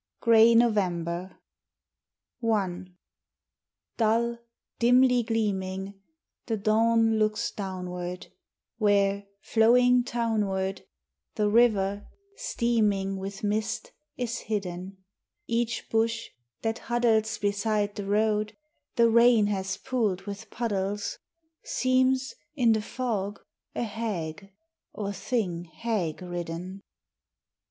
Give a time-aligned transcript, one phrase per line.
[0.19, 1.37] GRAY NOVEMBER
[2.43, 2.85] I
[3.97, 4.39] Dull,
[4.79, 6.01] dimly gleaming,
[6.47, 8.31] The dawn looks downward
[8.77, 10.87] Where, flowing townward,
[11.35, 14.97] The river, steaming With mist, is hidden:
[15.45, 16.29] Each bush,
[16.63, 18.57] that huddles Beside the road,
[18.95, 21.19] the rain has pooled with puddles,
[21.63, 23.39] Seems, in the fog,
[23.75, 24.51] a hag
[24.93, 26.81] or thing hag ridden.